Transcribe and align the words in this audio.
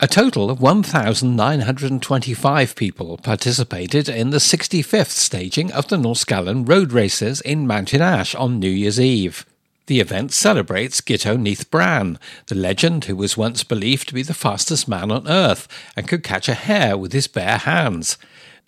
A 0.00 0.06
total 0.06 0.48
of 0.48 0.60
1,925 0.60 2.76
people 2.76 3.16
participated 3.16 4.08
in 4.08 4.30
the 4.30 4.38
65th 4.38 5.10
staging 5.10 5.72
of 5.72 5.88
the 5.88 5.98
Nos 5.98 6.22
Galan 6.22 6.66
road 6.66 6.92
races 6.92 7.40
in 7.40 7.66
Mountain 7.66 8.00
Ash 8.00 8.32
on 8.36 8.60
New 8.60 8.70
Year's 8.70 9.00
Eve. 9.00 9.44
The 9.86 9.98
event 9.98 10.30
celebrates 10.30 11.00
Guto 11.00 11.36
Nyth 11.36 11.68
Bran, 11.68 12.16
the 12.46 12.54
legend 12.54 13.06
who 13.06 13.16
was 13.16 13.36
once 13.36 13.64
believed 13.64 14.06
to 14.06 14.14
be 14.14 14.22
the 14.22 14.34
fastest 14.34 14.86
man 14.86 15.10
on 15.10 15.26
earth 15.26 15.66
and 15.96 16.06
could 16.06 16.22
catch 16.22 16.48
a 16.48 16.54
hare 16.54 16.96
with 16.96 17.12
his 17.12 17.26
bare 17.26 17.58
hands. 17.58 18.18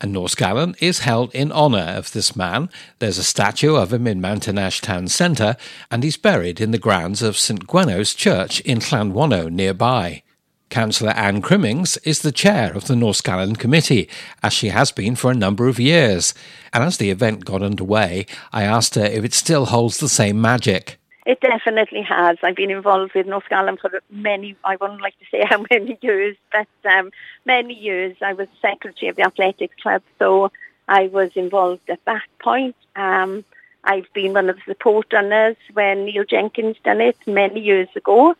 And 0.00 0.12
Nos 0.12 0.34
Galan 0.34 0.74
is 0.80 1.00
held 1.00 1.32
in 1.32 1.52
honour 1.52 1.94
of 1.96 2.10
this 2.10 2.34
man. 2.34 2.70
There's 2.98 3.18
a 3.18 3.22
statue 3.22 3.76
of 3.76 3.92
him 3.92 4.08
in 4.08 4.20
Mountain 4.20 4.58
Ash 4.58 4.80
Town 4.80 5.06
Centre, 5.06 5.56
and 5.92 6.02
he's 6.02 6.16
buried 6.16 6.60
in 6.60 6.72
the 6.72 6.76
grounds 6.76 7.22
of 7.22 7.38
St 7.38 7.68
Gwynno's 7.68 8.14
Church 8.14 8.58
in 8.62 8.80
Llanwonno 8.80 9.48
nearby. 9.48 10.24
Councillor 10.70 11.10
Anne 11.10 11.42
Crimmings 11.42 11.98
is 11.98 12.20
the 12.20 12.32
chair 12.32 12.72
of 12.72 12.86
the 12.86 12.96
North 12.96 13.16
Nos 13.16 13.20
Galan 13.20 13.56
Committee, 13.56 14.08
as 14.42 14.52
she 14.52 14.68
has 14.68 14.92
been 14.92 15.16
for 15.16 15.30
a 15.30 15.34
number 15.34 15.68
of 15.68 15.80
years. 15.80 16.32
And 16.72 16.84
as 16.84 16.96
the 16.96 17.10
event 17.10 17.44
got 17.44 17.62
underway, 17.62 18.26
I 18.52 18.62
asked 18.62 18.94
her 18.94 19.04
if 19.04 19.24
it 19.24 19.34
still 19.34 19.66
holds 19.66 19.98
the 19.98 20.08
same 20.08 20.40
magic. 20.40 20.98
It 21.26 21.40
definitely 21.40 22.02
has. 22.02 22.38
I've 22.42 22.56
been 22.56 22.70
involved 22.70 23.14
with 23.14 23.26
North 23.26 23.44
Nos 23.50 23.50
Galan 23.50 23.76
for 23.76 24.00
many, 24.10 24.56
I 24.64 24.76
wouldn't 24.76 25.02
like 25.02 25.18
to 25.18 25.24
say 25.30 25.44
how 25.48 25.64
many 25.70 25.98
years, 26.00 26.36
but 26.52 26.68
um, 26.90 27.10
many 27.44 27.74
years. 27.74 28.16
I 28.22 28.32
was 28.32 28.48
secretary 28.62 29.08
of 29.10 29.16
the 29.16 29.22
athletics 29.22 29.74
club, 29.82 30.02
so 30.18 30.50
I 30.88 31.08
was 31.08 31.30
involved 31.34 31.90
at 31.90 32.04
that 32.06 32.22
point. 32.38 32.76
Um, 32.96 33.44
I've 33.84 34.12
been 34.12 34.34
one 34.34 34.50
of 34.50 34.56
the 34.56 34.62
support 34.66 35.12
runners 35.12 35.56
when 35.72 36.04
Neil 36.04 36.24
Jenkins 36.24 36.76
done 36.84 37.00
it 37.00 37.16
many 37.26 37.60
years 37.60 37.88
ago. 37.96 38.34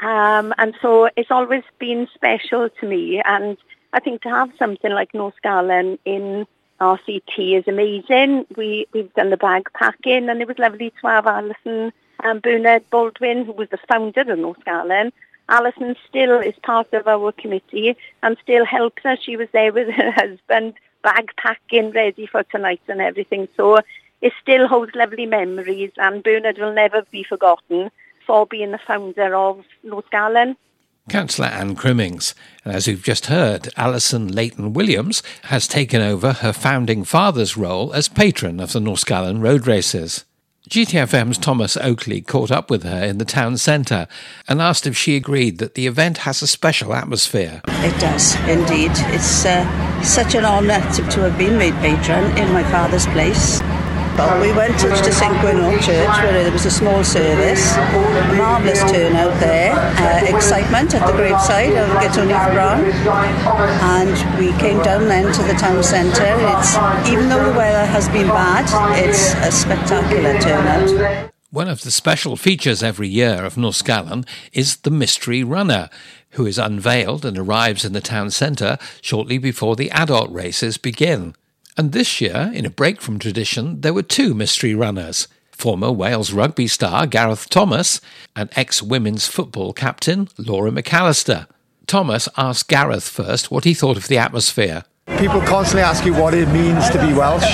Um, 0.00 0.54
and 0.56 0.74
so 0.80 1.10
it's 1.16 1.30
always 1.30 1.62
been 1.78 2.08
special 2.14 2.68
to 2.80 2.86
me. 2.86 3.20
And 3.24 3.56
I 3.92 4.00
think 4.00 4.22
to 4.22 4.30
have 4.30 4.50
something 4.58 4.90
like 4.90 5.14
Nos 5.14 5.34
Galan 5.42 5.98
in 6.04 6.46
RCT 6.80 7.58
is 7.58 7.68
amazing. 7.68 8.46
We, 8.56 8.86
we've 8.92 9.12
done 9.14 9.30
the 9.30 9.36
bag 9.36 9.68
packing 9.74 10.28
and 10.28 10.40
it 10.40 10.48
was 10.48 10.58
lovely 10.58 10.92
to 11.00 11.06
have 11.06 11.26
Alison 11.26 11.92
um, 12.24 12.40
Bernard 12.40 12.88
Baldwin, 12.90 13.44
who 13.44 13.52
was 13.52 13.68
the 13.68 13.78
founder 13.88 14.22
of 14.22 14.38
North 14.38 14.56
Nos 14.58 14.64
Galan. 14.64 15.12
Alison 15.50 15.96
still 16.08 16.38
is 16.40 16.54
part 16.62 16.92
of 16.92 17.06
our 17.06 17.32
committee 17.32 17.96
and 18.22 18.36
still 18.42 18.64
helps 18.64 19.04
us. 19.04 19.18
She 19.20 19.36
was 19.36 19.48
there 19.52 19.72
with 19.72 19.88
her 19.90 20.12
husband, 20.12 20.74
bag 21.02 21.30
packing, 21.36 21.90
ready 21.90 22.26
for 22.26 22.42
tonight 22.44 22.80
and 22.88 23.00
everything. 23.00 23.48
So 23.56 23.80
it 24.22 24.32
still 24.40 24.66
holds 24.66 24.94
lovely 24.94 25.26
memories 25.26 25.90
and 25.96 26.22
Bernard 26.22 26.58
will 26.58 26.72
never 26.72 27.02
be 27.10 27.24
forgotten 27.24 27.90
for 28.30 28.46
being 28.46 28.70
the 28.70 28.78
founder 28.78 29.34
of 29.34 29.64
Nos 29.82 30.04
Galan. 30.12 30.56
Councillor 31.08 31.48
Anne 31.48 31.74
Crimmings. 31.74 32.32
And 32.64 32.72
as 32.72 32.86
you've 32.86 33.02
just 33.02 33.26
heard, 33.26 33.70
Alison 33.76 34.28
Leighton 34.28 34.72
Williams 34.72 35.24
has 35.44 35.66
taken 35.66 36.00
over 36.00 36.34
her 36.34 36.52
founding 36.52 37.02
father's 37.02 37.56
role 37.56 37.92
as 37.92 38.06
patron 38.06 38.60
of 38.60 38.72
the 38.72 38.78
Nos 38.78 39.02
Galan 39.02 39.40
road 39.40 39.66
races. 39.66 40.24
GTFM's 40.68 41.38
Thomas 41.38 41.76
Oakley 41.76 42.20
caught 42.20 42.52
up 42.52 42.70
with 42.70 42.84
her 42.84 43.02
in 43.02 43.18
the 43.18 43.24
town 43.24 43.56
centre 43.56 44.06
and 44.46 44.62
asked 44.62 44.86
if 44.86 44.96
she 44.96 45.16
agreed 45.16 45.58
that 45.58 45.74
the 45.74 45.88
event 45.88 46.18
has 46.18 46.40
a 46.40 46.46
special 46.46 46.94
atmosphere. 46.94 47.62
It 47.66 47.98
does, 47.98 48.36
indeed. 48.48 48.92
It's 49.12 49.44
uh, 49.44 50.02
such 50.04 50.36
an 50.36 50.44
honour 50.44 50.78
to, 50.78 51.02
to 51.02 51.20
have 51.22 51.36
been 51.36 51.58
made 51.58 51.74
patron 51.80 52.38
in 52.38 52.52
my 52.52 52.62
father's 52.70 53.06
place. 53.06 53.59
We 54.40 54.52
went 54.52 54.78
to, 54.80 55.12
St 55.12 55.34
Gwynno 55.38 55.80
Church 55.80 56.22
where 56.22 56.32
there 56.32 56.52
was 56.52 56.66
a 56.66 56.70
small 56.70 57.02
service, 57.02 57.76
marvellous 58.36 58.80
turnout 58.90 59.38
there, 59.40 59.72
uh, 59.72 60.36
excitement 60.36 60.94
at 60.94 61.06
the 61.06 61.12
graveside 61.12 61.72
of 61.72 61.88
Guto 61.90 62.26
Nyth 62.26 62.52
Bran, 62.52 62.84
and 63.82 64.38
we 64.38 64.52
came 64.58 64.82
down 64.82 65.08
then 65.08 65.32
to 65.32 65.42
the 65.44 65.54
town 65.54 65.82
centre. 65.82 66.36
It's 66.58 66.76
even 67.08 67.28
though 67.28 67.50
the 67.50 67.56
weather 67.56 67.86
has 67.86 68.08
been 68.08 68.28
bad, 68.28 68.66
it's 68.98 69.34
a 69.34 69.50
spectacular 69.50 70.38
turnout. 70.40 71.30
One 71.50 71.68
of 71.68 71.82
the 71.82 71.90
special 71.90 72.36
features 72.36 72.82
every 72.82 73.08
year 73.08 73.44
of 73.44 73.56
Nos 73.56 73.82
Galan 73.82 74.24
is 74.52 74.76
the 74.78 74.90
Mystery 74.90 75.42
Runner, 75.42 75.88
who 76.32 76.46
is 76.46 76.58
unveiled 76.58 77.24
and 77.24 77.36
arrives 77.36 77.84
in 77.84 77.92
the 77.92 78.00
town 78.00 78.30
centre 78.30 78.78
shortly 79.00 79.38
before 79.38 79.74
the 79.76 79.90
adult 79.90 80.30
races 80.30 80.78
begin. 80.78 81.34
And 81.76 81.92
this 81.92 82.20
year, 82.20 82.50
in 82.52 82.66
a 82.66 82.70
break 82.70 83.00
from 83.00 83.18
tradition, 83.18 83.80
there 83.80 83.94
were 83.94 84.02
two 84.02 84.34
mystery 84.34 84.74
runners 84.74 85.28
former 85.60 85.92
Wales 85.92 86.32
rugby 86.32 86.66
star 86.66 87.06
Gareth 87.06 87.50
Thomas 87.50 88.00
and 88.34 88.48
ex 88.56 88.82
women's 88.82 89.26
football 89.26 89.74
captain 89.74 90.28
Laura 90.38 90.70
McAllister. 90.70 91.46
Thomas 91.86 92.28
asked 92.36 92.68
Gareth 92.68 93.08
first 93.08 93.50
what 93.50 93.64
he 93.64 93.74
thought 93.74 93.98
of 93.98 94.08
the 94.08 94.16
atmosphere. 94.16 94.84
People 95.18 95.40
constantly 95.42 95.82
ask 95.82 96.06
you 96.06 96.14
what 96.14 96.34
it 96.34 96.48
means 96.48 96.88
to 96.90 97.04
be 97.04 97.12
Welsh, 97.12 97.44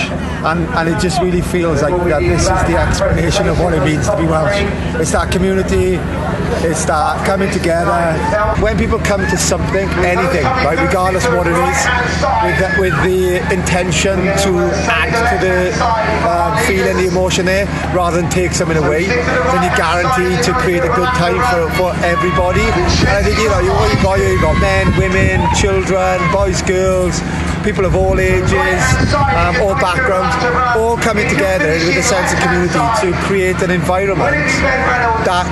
and, 0.44 0.68
and 0.76 0.88
it 0.88 1.00
just 1.00 1.20
really 1.20 1.40
feels 1.40 1.82
like 1.82 1.96
that 2.04 2.20
this 2.20 2.42
is 2.42 2.48
the 2.48 2.76
explanation 2.76 3.48
of 3.48 3.58
what 3.58 3.72
it 3.72 3.82
means 3.82 4.08
to 4.08 4.16
be 4.16 4.24
Welsh. 4.24 4.60
It's 5.00 5.12
that 5.12 5.32
community, 5.32 5.96
it's 6.62 6.84
that 6.86 7.24
coming 7.26 7.50
together. 7.50 7.92
When 8.62 8.78
people 8.78 8.98
come 8.98 9.20
to 9.20 9.36
something, 9.36 9.88
anything, 10.04 10.44
right, 10.64 10.78
regardless 10.78 11.26
what 11.34 11.46
it 11.46 11.56
is, 11.56 11.78
with 12.42 12.56
the, 12.58 12.68
with 12.78 12.96
the 13.02 13.42
intention 13.52 14.16
to 14.46 14.50
add 14.88 15.10
to 15.12 15.36
the 15.42 15.72
um, 16.26 16.54
feeling, 16.66 16.96
the 16.96 17.08
emotion 17.08 17.46
there, 17.46 17.66
rather 17.94 18.20
than 18.20 18.30
take 18.30 18.52
something 18.52 18.76
away, 18.78 19.06
then 19.06 19.60
you're 19.62 19.76
guaranteed 19.76 20.42
to 20.44 20.52
create 20.62 20.84
a 20.84 20.92
good 20.94 21.10
time 21.18 21.38
for, 21.50 21.70
for 21.76 21.90
everybody. 22.04 22.64
And 23.06 23.14
I 23.14 23.22
think, 23.22 23.38
you 23.38 23.48
know, 23.48 23.60
you, 23.60 23.72
you've 23.90 24.02
got 24.02 24.18
you've 24.18 24.40
got 24.40 24.58
men, 24.60 24.90
women, 24.98 25.42
children, 25.54 26.20
boys, 26.32 26.62
girls, 26.62 27.20
people 27.66 27.84
of 27.84 27.96
all 27.96 28.20
ages, 28.20 28.78
um, 29.34 29.58
all 29.58 29.74
backgrounds, 29.82 30.30
all 30.78 30.96
coming 30.96 31.28
together 31.28 31.66
with 31.66 31.98
a 31.98 32.02
sense 32.02 32.32
of 32.32 32.38
community 32.38 32.78
to 33.02 33.10
create 33.26 33.60
an 33.60 33.72
environment 33.72 34.46
that 35.26 35.50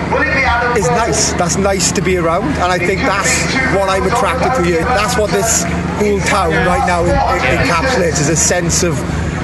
is 0.78 0.86
nice. 0.90 1.32
That's 1.32 1.56
nice 1.56 1.90
to 1.90 2.00
be 2.00 2.16
around, 2.16 2.44
and 2.62 2.70
I 2.70 2.78
think 2.78 3.00
that's 3.02 3.34
what 3.74 3.90
I'm 3.90 4.06
attracted 4.06 4.54
to 4.54 4.62
here. 4.62 4.84
That's 4.94 5.18
what 5.18 5.30
this 5.30 5.64
whole 5.98 6.20
town 6.30 6.54
right 6.70 6.86
now 6.86 7.02
encapsulates 7.02 8.22
is 8.22 8.28
a 8.28 8.36
sense 8.36 8.84
of 8.84 8.94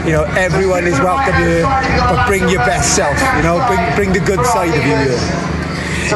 you 0.06 0.12
know 0.12 0.22
everyone 0.38 0.86
is 0.86 0.98
welcome 1.00 1.34
here, 1.42 1.66
but 2.06 2.24
bring 2.28 2.48
your 2.48 2.62
best 2.62 2.94
self. 2.94 3.18
You 3.34 3.42
know, 3.42 3.58
bring 3.66 3.82
bring 3.96 4.12
the 4.12 4.24
good 4.24 4.46
side 4.46 4.70
of 4.70 4.86
you 4.86 4.94
here. 5.10 5.59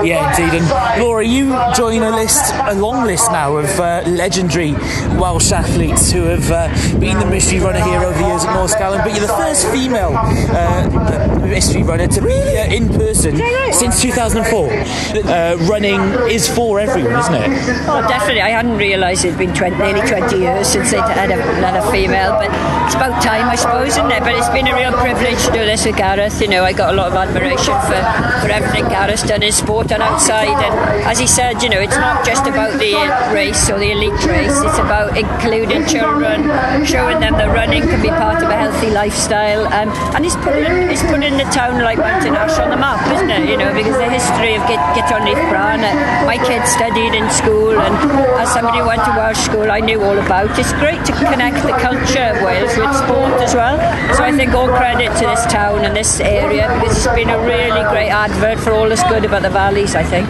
Yeah, 0.02 0.30
indeed. 0.30 0.60
And 0.60 1.02
Laura, 1.02 1.24
you 1.24 1.54
join 1.74 2.02
a 2.02 2.10
list, 2.10 2.52
a 2.54 2.74
long 2.74 3.04
list 3.06 3.30
now 3.30 3.56
of 3.56 3.68
uh, 3.78 4.02
legendary 4.06 4.72
Welsh 5.18 5.52
athletes 5.52 6.10
who 6.10 6.22
have 6.24 6.50
uh, 6.50 6.68
been 6.98 7.18
the 7.18 7.26
mystery 7.26 7.60
runner 7.60 7.82
here 7.82 8.00
over 8.00 8.18
the 8.18 8.26
years 8.26 8.44
at 8.44 8.54
Nos 8.54 8.74
Galan. 8.74 9.00
But 9.02 9.12
you're 9.12 9.26
the 9.26 9.32
first 9.34 9.66
female 9.68 10.14
uh, 10.16 11.38
mystery 11.46 11.82
runner 11.82 12.06
to 12.08 12.20
be 12.20 12.32
uh, 12.32 12.72
in 12.72 12.88
person 12.88 13.36
since 13.72 14.02
2004. 14.02 14.70
Uh, 14.70 15.56
running 15.68 16.00
is 16.30 16.48
for 16.48 16.80
everyone, 16.80 17.18
isn't 17.18 17.34
it? 17.34 17.48
Oh, 17.86 18.04
definitely. 18.08 18.42
I 18.42 18.50
hadn't 18.50 18.76
realised 18.76 19.24
it'd 19.24 19.38
been 19.38 19.54
20, 19.54 19.76
nearly 19.76 20.06
20 20.08 20.38
years 20.38 20.66
since 20.68 20.90
they'd 20.90 21.00
had 21.00 21.30
another 21.30 21.82
female, 21.90 22.32
but 22.32 22.50
it's 22.86 22.94
about 22.94 23.22
time, 23.22 23.48
I 23.48 23.54
suppose, 23.54 23.88
isn't 23.88 24.10
it? 24.10 24.20
But 24.20 24.34
it's 24.34 24.48
been 24.48 24.66
a 24.66 24.74
real 24.74 24.92
privilege 24.92 25.44
to 25.46 25.52
do 25.52 25.64
this 25.64 25.84
with 25.86 25.96
Gareth. 25.96 26.40
You 26.40 26.48
know, 26.48 26.64
I 26.64 26.72
got 26.72 26.94
a 26.94 26.96
lot 26.96 27.12
of 27.12 27.14
admiration 27.14 27.74
for, 27.86 28.00
for 28.42 28.50
everything 28.50 28.84
Gareth's 28.88 29.22
done 29.22 29.42
in 29.42 29.52
sport 29.52 29.83
sport 29.84 30.00
and 30.00 30.02
outside. 30.02 30.48
And 30.48 31.04
as 31.04 31.18
he 31.18 31.26
said, 31.26 31.62
you 31.62 31.68
know, 31.68 31.80
it's 31.80 31.96
not 31.96 32.24
just 32.24 32.46
about 32.46 32.78
the 32.78 32.94
race 33.34 33.70
or 33.70 33.78
the 33.78 33.92
elite 33.92 34.24
race, 34.26 34.56
it's 34.62 34.78
about 34.78 35.16
including 35.16 35.86
children, 35.86 36.44
showing 36.84 37.20
them 37.20 37.34
that 37.34 37.52
running 37.54 37.82
can 37.82 38.00
be 38.00 38.08
part 38.08 38.42
of 38.42 38.48
a 38.48 38.56
healthy 38.56 38.90
lifestyle. 38.90 39.66
Um, 39.72 39.90
and 40.14 40.24
he's 40.24 40.36
putting, 40.36 40.88
he's 40.88 41.02
putting 41.02 41.36
the 41.36 41.48
town 41.52 41.82
like 41.82 41.98
Mountain 41.98 42.34
Ash 42.34 42.58
on 42.58 42.70
the 42.70 42.76
map, 42.76 43.00
it? 43.34 43.50
You 43.50 43.56
know, 43.56 43.72
because 43.74 43.96
the 43.98 44.08
history 44.08 44.54
of 44.54 44.62
Guto 44.62 45.18
Nyth 45.18 45.42
Bran, 45.50 45.82
uh, 45.82 46.26
my 46.26 46.38
kids 46.38 46.70
studied 46.70 47.14
in 47.14 47.28
school, 47.30 47.78
and 47.78 47.94
as 48.38 48.52
somebody 48.52 48.78
who 48.78 48.86
went 48.86 49.04
to 49.04 49.10
Welsh 49.10 49.38
school, 49.38 49.70
I 49.70 49.80
knew 49.80 50.00
all 50.02 50.18
about. 50.18 50.56
It's 50.58 50.72
great 50.74 51.04
to 51.06 51.12
connect 51.12 51.62
the 51.66 51.76
culture 51.82 52.32
of 52.32 52.42
Wales 52.42 52.76
with 52.76 52.94
sport 52.94 53.34
as 53.42 53.54
well. 53.54 53.76
So 54.14 54.22
I 54.22 54.32
think 54.32 54.54
all 54.54 54.68
credit 54.68 55.10
to 55.18 55.26
this 55.26 55.44
town 55.46 55.84
and 55.84 55.94
this 55.96 56.20
area 56.20 56.70
because 56.74 56.96
it's 56.96 57.14
been 57.14 57.30
a 57.30 57.38
really 57.38 57.82
great 57.90 58.10
advert 58.10 58.58
for 58.58 58.72
all 58.72 58.88
that's 58.88 59.02
good 59.04 59.24
about 59.24 59.42
the 59.42 59.50
valleys, 59.50 59.94
I 59.94 60.04
think. 60.04 60.28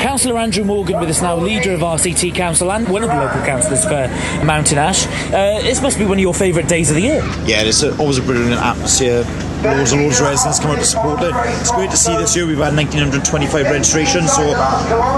Councillor 0.00 0.38
Andrew 0.38 0.64
Morgan 0.64 0.98
with 0.98 1.10
us 1.10 1.20
now, 1.20 1.36
leader 1.36 1.74
of 1.74 1.80
RCT 1.80 2.34
Council 2.34 2.72
and 2.72 2.88
one 2.88 3.02
of 3.02 3.10
the 3.10 3.16
local 3.16 3.42
councillors 3.42 3.84
for 3.84 4.08
Mountain 4.46 4.78
Ash. 4.78 5.06
Uh, 5.06 5.60
this 5.60 5.82
must 5.82 5.98
be 5.98 6.04
one 6.04 6.14
of 6.14 6.22
your 6.22 6.32
favourite 6.32 6.66
days 6.68 6.88
of 6.88 6.96
the 6.96 7.02
year. 7.02 7.22
Yeah, 7.44 7.62
it's 7.62 7.82
a, 7.82 7.96
always 7.98 8.16
a 8.16 8.22
brilliant 8.22 8.60
atmosphere. 8.60 9.24
Loads 9.62 9.92
and 9.92 10.02
loads 10.02 10.20
of 10.20 10.26
residents 10.26 10.58
come 10.58 10.70
out 10.70 10.78
to 10.78 10.86
support 10.86 11.20
it. 11.22 11.34
It's 11.60 11.70
great 11.70 11.90
to 11.90 11.96
see 11.96 12.16
this 12.16 12.34
year 12.34 12.46
we've 12.46 12.56
had 12.56 12.74
1925 12.74 13.66
registrations. 13.66 14.32
So, 14.32 14.56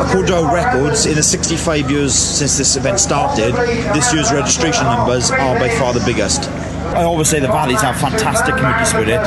according 0.03 0.27
to 0.27 0.43
our 0.43 0.53
records, 0.53 1.07
in 1.07 1.15
the 1.15 1.23
65 1.23 1.89
years 1.89 2.13
since 2.13 2.59
this 2.59 2.75
event 2.75 2.99
started, 2.99 3.55
this 3.95 4.13
year's 4.13 4.33
registration 4.33 4.85
numbers 4.85 5.31
are 5.31 5.57
by 5.61 5.69
far 5.79 5.93
the 5.93 6.03
biggest. 6.05 6.51
I 6.91 7.05
always 7.05 7.29
say 7.29 7.39
the 7.39 7.47
Valleys 7.47 7.81
have 7.83 7.97
fantastic 8.01 8.57
community 8.57 8.85
spirit. 8.85 9.23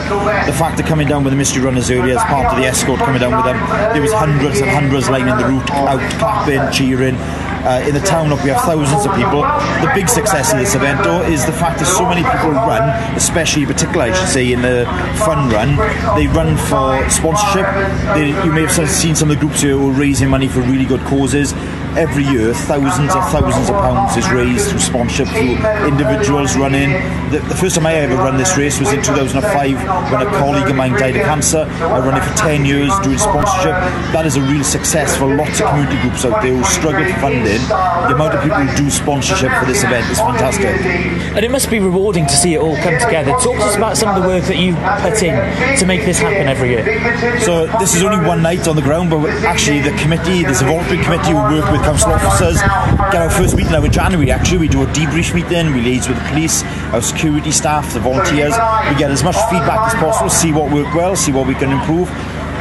The 0.45 0.53
fact 0.53 0.81
of 0.81 0.85
coming 0.85 1.07
down 1.07 1.23
with 1.23 1.31
the 1.31 1.37
mystery 1.37 1.63
runners 1.63 1.89
earlier 1.89 2.17
as 2.17 2.23
part 2.25 2.47
of 2.47 2.57
the 2.57 2.67
escort 2.67 2.99
coming 2.99 3.21
down 3.21 3.35
with 3.35 3.45
them, 3.45 3.57
there 3.93 4.01
was 4.01 4.11
hundreds 4.11 4.59
and 4.59 4.69
hundreds 4.69 5.09
lining 5.09 5.37
the 5.37 5.47
route 5.47 5.71
out, 5.71 6.01
clapping, 6.19 6.71
cheering 6.73 7.15
Uh, 7.65 7.83
in 7.87 7.95
the 7.95 7.99
town, 8.01 8.29
look, 8.29 8.43
we 8.43 8.49
have 8.49 8.61
thousands 8.61 9.05
of 9.05 9.15
people. 9.15 9.41
The 9.41 9.91
big 9.95 10.07
success 10.07 10.53
of 10.53 10.59
this 10.59 10.75
event, 10.75 11.03
though, 11.03 11.21
is 11.23 11.45
the 11.45 11.51
fact 11.51 11.79
that 11.79 11.85
so 11.85 12.05
many 12.05 12.21
people 12.21 12.51
run, 12.51 12.83
especially 13.15 13.65
particularly, 13.65 14.11
I 14.11 14.13
should 14.13 14.29
say, 14.29 14.53
in 14.53 14.61
the 14.61 14.85
fun 15.25 15.49
run. 15.49 15.75
They 16.15 16.27
run 16.27 16.57
for 16.57 17.01
sponsorship. 17.09 17.65
They, 18.13 18.29
you 18.45 18.51
may 18.53 18.67
have 18.67 18.89
seen 18.89 19.15
some 19.15 19.31
of 19.31 19.37
the 19.37 19.41
groups 19.41 19.63
who 19.63 19.89
are 19.89 19.91
raising 19.91 20.29
money 20.29 20.47
for 20.47 20.61
really 20.61 20.85
good 20.85 21.01
causes 21.01 21.53
every 21.97 22.23
year, 22.23 22.53
thousands 22.53 23.13
and 23.13 23.23
thousands 23.31 23.69
of 23.69 23.75
pounds 23.75 24.17
is 24.17 24.29
raised 24.29 24.69
through 24.69 24.79
sponsorship, 24.79 25.27
through 25.29 25.55
individuals 25.87 26.55
running. 26.57 26.91
The, 27.31 27.39
the, 27.47 27.55
first 27.55 27.75
time 27.75 27.85
I 27.85 27.95
ever 27.95 28.15
ran 28.15 28.37
this 28.37 28.57
race 28.57 28.79
was 28.79 28.91
in 28.91 29.01
2005 29.01 29.41
when 30.11 30.21
a 30.21 30.29
colleague 30.37 30.69
of 30.69 30.75
mine 30.75 30.93
died 30.93 31.15
of 31.15 31.23
cancer. 31.23 31.59
I 31.79 31.99
ran 31.99 32.17
it 32.17 32.25
for 32.27 32.37
10 32.37 32.65
years 32.65 32.91
doing 32.99 33.17
sponsorship. 33.17 33.75
That 34.11 34.25
is 34.25 34.35
a 34.35 34.41
real 34.41 34.63
success 34.63 35.15
for 35.15 35.33
lots 35.33 35.59
of 35.61 35.69
community 35.69 35.99
groups 36.01 36.25
out 36.25 36.41
there 36.41 36.55
who 36.55 36.63
struggle 36.65 37.05
for 37.05 37.19
funding. 37.19 37.63
The 37.67 38.13
amount 38.13 38.35
of 38.35 38.43
people 38.43 38.59
who 38.59 38.77
do 38.77 38.89
sponsorship 38.89 39.51
for 39.59 39.65
this 39.65 39.83
event 39.83 40.09
is 40.11 40.19
fantastic. 40.19 40.75
And 41.35 41.43
it 41.43 41.51
must 41.51 41.69
be 41.69 41.79
rewarding 41.79 42.25
to 42.27 42.35
see 42.35 42.55
it 42.55 42.61
all 42.61 42.75
come 42.77 42.99
together. 42.99 43.31
Talk 43.31 43.55
to 43.55 43.63
us 43.63 43.75
about 43.75 43.97
some 43.97 44.15
of 44.15 44.21
the 44.21 44.27
work 44.27 44.43
that 44.45 44.57
you 44.57 44.75
put 45.01 45.21
in 45.23 45.35
to 45.79 45.85
make 45.85 46.03
this 46.05 46.19
happen 46.19 46.47
every 46.47 46.71
year. 46.71 46.83
So 47.39 47.67
this 47.79 47.95
is 47.95 48.03
only 48.03 48.25
one 48.25 48.41
night 48.41 48.67
on 48.67 48.75
the 48.75 48.81
ground, 48.81 49.09
but 49.09 49.25
actually 49.45 49.79
the 49.81 49.95
committee, 49.97 50.43
there's 50.43 50.61
a 50.61 50.65
voluntary 50.65 51.03
committee 51.03 51.31
who 51.31 51.41
work 51.55 51.71
with 51.71 51.84
council 51.85 52.11
officers. 52.11 52.57
Get 53.13 53.21
our 53.21 53.29
first 53.29 53.55
meeting 53.55 53.71
now 53.71 53.83
in 53.83 53.91
January. 53.91 54.31
Actually, 54.31 54.57
we 54.57 54.67
do 54.67 54.81
a 54.81 54.87
debrief 54.87 55.33
meeting. 55.35 55.71
We 55.71 55.81
liaise 55.85 56.09
with 56.09 56.17
the 56.17 56.27
police, 56.29 56.63
our 56.91 57.01
security 57.01 57.51
staff, 57.51 57.93
the 57.93 57.99
volunteers. 57.99 58.53
We 58.89 58.97
get 58.97 59.11
as 59.11 59.23
much 59.23 59.35
feedback 59.51 59.93
as 59.93 59.93
possible, 59.93 60.29
see 60.29 60.51
what 60.51 60.71
worked 60.71 60.95
well, 60.95 61.15
see 61.15 61.31
what 61.31 61.47
we 61.47 61.53
can 61.53 61.71
improve. 61.71 62.09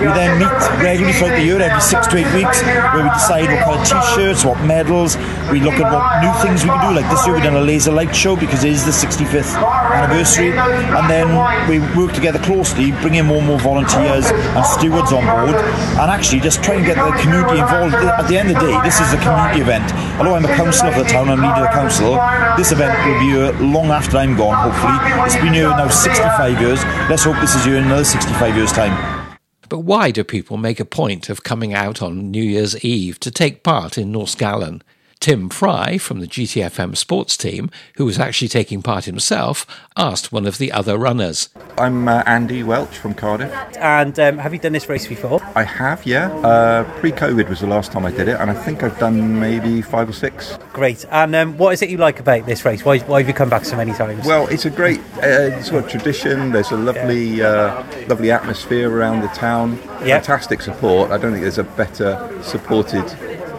We 0.01 0.07
then 0.11 0.39
meet 0.39 0.51
regularly 0.83 1.15
throughout 1.15 1.39
the 1.39 1.45
year, 1.45 1.61
every 1.63 1.81
six 1.81 2.07
to 2.09 2.17
eight 2.19 2.31
weeks, 2.35 2.63
where 2.63 3.05
we 3.05 3.11
decide 3.11 3.47
what 3.47 3.63
colour 3.63 3.85
t-shirts, 3.85 4.45
what 4.45 4.59
medals. 4.65 5.17
We 5.51 5.61
look 5.61 5.75
at 5.79 5.87
what 5.87 6.03
new 6.19 6.35
things 6.43 6.65
we 6.65 6.71
can 6.71 6.83
do. 6.91 7.01
Like 7.01 7.09
this 7.11 7.25
year, 7.27 7.35
we've 7.35 7.45
done 7.45 7.57
a 7.57 7.63
laser 7.63 7.93
light 7.93 8.15
show 8.15 8.35
because 8.35 8.65
it 8.65 8.73
is 8.73 8.85
the 8.85 8.91
65th 8.91 9.55
anniversary, 9.95 10.51
and 10.51 11.07
then 11.09 11.31
we 11.69 11.79
work 11.97 12.13
together 12.13 12.39
closely, 12.41 12.93
bring 13.01 13.15
in 13.15 13.27
more 13.27 13.39
and 13.39 13.47
more 13.47 13.59
volunteers 13.59 14.27
and 14.31 14.67
stewards 14.67 15.13
on 15.13 15.23
board, 15.23 15.55
and 15.55 16.11
actually 16.11 16.41
just 16.41 16.63
try 16.63 16.75
and 16.75 16.85
get 16.85 16.97
the 16.97 17.15
community 17.23 17.61
involved. 17.61 17.95
At 17.95 18.27
the 18.27 18.37
end 18.37 18.51
of 18.51 18.57
the 18.59 18.67
day, 18.67 18.77
this 18.83 19.01
is 19.01 19.13
a 19.15 19.19
community 19.23 19.61
event. 19.61 19.87
Although 20.19 20.35
I'm 20.35 20.45
a 20.45 20.55
councillor 20.57 20.91
of 20.91 20.99
the 20.99 21.05
town, 21.05 21.29
I'm 21.29 21.41
leader 21.41 21.65
of 21.65 21.71
the 21.71 21.75
council. 21.75 22.19
This 22.57 22.73
event 22.73 22.93
will 23.07 23.19
be 23.21 23.31
here 23.31 23.53
long 23.63 23.91
after 23.91 24.19
I'm 24.19 24.37
gone. 24.37 24.55
Hopefully, 24.59 24.99
it's 25.25 25.37
been 25.37 25.55
here 25.55 25.71
now 25.71 25.89
65 25.89 26.61
years. 26.61 26.83
Let's 27.09 27.25
hope 27.25 27.37
this 27.41 27.55
is 27.55 27.65
here 27.65 27.77
in 27.77 27.85
another 27.85 28.05
65 28.05 28.57
years' 28.57 28.73
time. 28.73 29.24
But 29.69 29.81
why 29.81 30.11
do 30.11 30.25
people 30.25 30.57
make 30.57 30.81
a 30.81 30.85
point 30.85 31.29
of 31.29 31.43
coming 31.43 31.75
out 31.75 32.03
on 32.03 32.31
New 32.31 32.43
Year's 32.43 32.83
Eve 32.85 33.19
to 33.21 33.31
take 33.31 33.63
part 33.63 33.97
in 33.99 34.13
Nos 34.13 34.35
Galan? 34.35 34.83
Tim 35.25 35.49
Fry 35.49 35.97
from 35.97 36.21
the 36.21 36.27
GTFM 36.27 36.95
sports 36.95 37.39
team, 37.39 37.71
who 37.97 38.05
was 38.05 38.19
actually 38.19 38.49
taking 38.49 38.83
part 38.83 39.07
himself, 39.07 39.67
asked 39.97 40.33
one 40.33 40.47
of 40.47 40.59
the 40.59 40.71
other 40.71 40.99
runners. 40.99 41.49
I'm 41.79 42.09
uh, 42.09 42.23
Andy 42.27 42.63
Welch 42.63 42.99
from 42.99 43.15
Cardiff. 43.15 43.51
And 43.79 44.21
um, 44.21 44.37
have 44.37 44.53
you 44.53 44.59
done 44.59 44.75
this 44.75 44.87
race 44.87 45.07
before? 45.07 45.41
I 45.55 45.63
have, 45.63 46.05
yeah. 46.05 46.31
Uh, 46.31 46.85
Pre 47.01 47.11
COVID 47.11 47.49
was 47.49 47.61
the 47.61 47.67
last 47.67 47.91
time 47.91 48.05
I 48.05 48.11
did 48.11 48.29
it, 48.29 48.39
and 48.39 48.51
I 48.51 48.55
think 48.55 48.83
I've 48.83 48.99
done 48.99 49.41
maybe 49.41 49.81
five 49.81 50.11
or 50.11 50.13
six. 50.13 50.59
Great. 50.75 51.07
And 51.11 51.35
um, 51.35 51.57
what 51.57 51.73
is 51.73 51.81
it 51.81 51.89
you 51.89 51.97
like 51.97 52.21
about 52.21 52.45
this 52.45 52.63
race? 52.67 52.85
Why, 52.85 52.99
why 52.99 53.21
have 53.21 53.27
you 53.27 53.33
come 53.33 53.49
back 53.49 53.65
so 53.65 53.79
many 53.79 53.95
times? 53.95 54.27
Well, 54.27 54.47
it's 54.49 54.67
a 54.67 54.71
great 54.71 55.01
uh, 55.23 55.63
sort 55.63 55.85
of 55.85 55.91
tradition. 55.91 56.53
There's 56.53 56.71
a 56.71 56.77
lovely, 56.77 57.41
uh, 57.41 57.83
lovely 58.09 58.31
atmosphere 58.31 58.95
around 58.95 59.23
the 59.23 59.29
town. 59.29 59.79
Yep. 60.05 60.23
Fantastic 60.27 60.61
support. 60.61 61.13
I 61.13 61.17
don't 61.17 61.33
think 61.33 61.45
there's 61.45 61.57
a 61.57 61.65
better 61.65 62.43
supported 62.43 63.07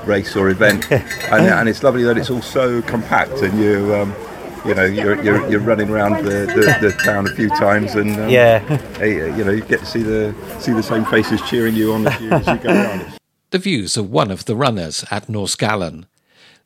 race 0.06 0.36
or 0.36 0.50
event, 0.50 0.92
and, 0.92 1.48
and, 1.48 1.70
it's 1.70 1.84
lovely 1.84 2.04
that 2.04 2.18
it's 2.18 2.30
all 2.30 2.42
so 2.42 2.82
compact 2.84 3.42
and 3.42 3.60
you. 3.60 3.94
Um, 3.96 4.16
you 4.66 4.74
know, 4.74 4.84
you're, 4.84 5.22
you're, 5.22 5.48
you're 5.48 5.60
running 5.60 5.90
around 5.90 6.26
the, 6.26 6.48
the, 6.48 6.88
the, 6.88 6.92
town 7.04 7.28
a 7.28 7.36
few 7.36 7.50
times, 7.50 7.94
and 7.94 8.20
um, 8.20 8.30
yeah, 8.30 8.64
you 9.04 9.44
know, 9.44 9.52
you 9.52 9.62
get 9.62 9.82
to 9.82 9.86
see 9.86 10.02
the 10.02 10.34
see 10.60 10.74
the 10.74 10.82
same 10.82 11.06
faces 11.06 11.40
cheering 11.44 11.76
you 11.76 11.94
on 11.94 12.08
as 12.08 12.20
you, 12.20 12.32
as 12.32 12.48
you 12.48 12.58
go 12.58 12.70
around. 12.70 13.20
The 13.52 13.60
views 13.60 13.96
of 13.96 14.10
one 14.10 14.32
of 14.32 14.46
the 14.46 14.56
runners 14.56 15.06
at 15.12 15.30
Nos 15.30 15.56
Galan. 15.56 16.08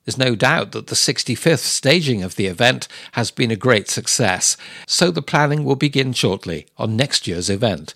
There's 0.06 0.18
no 0.18 0.34
doubt 0.34 0.72
that 0.72 0.88
the 0.88 0.96
65th 0.96 1.60
staging 1.60 2.24
of 2.24 2.36
the 2.36 2.48
event 2.48 2.88
has 3.12 3.30
been 3.30 3.52
a 3.52 3.56
great 3.56 3.90
success, 3.90 4.58
so 4.88 5.12
the 5.12 5.22
planning 5.22 5.64
will 5.64 5.76
begin 5.76 6.14
shortly 6.14 6.66
on 6.78 6.96
next 6.96 7.28
year's 7.28 7.50
event. 7.50 7.94